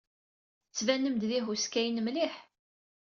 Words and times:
Tettbanem-d 0.67 1.23
d 1.29 1.31
ihuskayen 1.37 1.97
mliḥ. 2.05 2.35